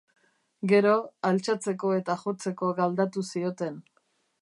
Gero, 0.71 0.93
altxatzeko 1.31 1.93
eta 1.99 2.17
jotzeko 2.25 2.73
galdatu 2.83 3.29
zioten. 3.33 3.83